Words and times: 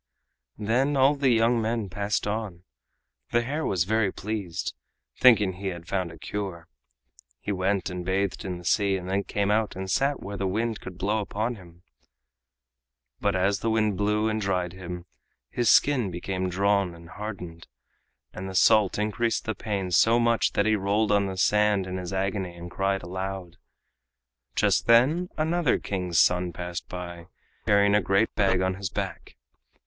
Then 0.57 0.97
all 0.97 1.13
the 1.13 1.29
young 1.29 1.61
men 1.61 1.87
passed 1.87 2.25
on. 2.25 2.63
The 3.29 3.43
hare 3.43 3.67
was 3.67 3.83
very 3.83 4.11
pleased, 4.11 4.73
thinking 5.19 5.51
that 5.51 5.57
he 5.57 5.67
had 5.67 5.87
found 5.87 6.11
a 6.11 6.17
cure. 6.17 6.67
He 7.39 7.51
went 7.51 7.87
and 7.91 8.03
bathed 8.03 8.43
in 8.43 8.57
the 8.57 8.65
sea 8.65 8.95
and 8.97 9.07
then 9.07 9.21
came 9.23 9.51
out 9.51 9.75
and 9.75 9.91
sat 9.91 10.19
where 10.19 10.37
the 10.37 10.47
wind 10.47 10.81
could 10.81 10.97
blow 10.97 11.19
upon 11.19 11.53
him. 11.53 11.83
But 13.19 13.35
as 13.35 13.59
the 13.59 13.69
wind 13.69 13.95
blew 13.95 14.27
and 14.27 14.41
dried 14.41 14.73
him, 14.73 15.05
his 15.51 15.69
skin 15.69 16.09
became 16.09 16.49
drawn 16.49 16.95
and 16.95 17.07
hardened, 17.09 17.67
and 18.33 18.49
the 18.49 18.55
salt 18.55 18.97
increased 18.97 19.45
the 19.45 19.53
pain 19.53 19.91
so 19.91 20.19
much 20.19 20.53
that 20.53 20.65
he 20.65 20.75
rolled 20.75 21.11
on 21.11 21.27
the 21.27 21.37
sand 21.37 21.85
in 21.85 21.97
his 21.97 22.11
agony 22.11 22.55
and 22.55 22.71
cried 22.71 23.03
aloud. 23.03 23.57
Just 24.55 24.87
then 24.87 25.29
another 25.37 25.77
King's 25.77 26.19
son 26.19 26.51
passed 26.53 26.89
by, 26.89 27.27
carrying 27.67 27.93
a 27.93 28.01
great 28.01 28.33
bag 28.33 28.61
on 28.61 28.73
his 28.73 28.89
back. 28.89 29.37